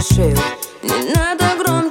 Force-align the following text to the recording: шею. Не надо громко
шею. 0.00 0.36
Не 0.82 1.14
надо 1.14 1.44
громко 1.62 1.89